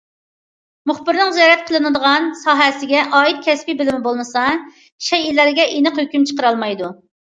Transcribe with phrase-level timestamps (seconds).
[0.91, 4.49] مۇخبىرنىڭ زىيارەت قىلىنىدىغان ساھەسىگە ئائىت كەسپىي بىلىمى بولمىسا،
[5.13, 6.97] شەيئىلەرگە ئېنىق ھۆكۈم چىقىرالمايدۇ.